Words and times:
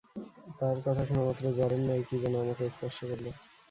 তার 0.59 0.77
কথা 0.85 1.03
শুনামাত্র 1.05 1.43
জ্বরের 1.57 1.81
ন্যায় 1.83 2.03
কি 2.07 2.15
যেন 2.23 2.33
আমাকে 2.43 2.63
স্পর্শ 2.69 2.97
করল। 3.09 3.25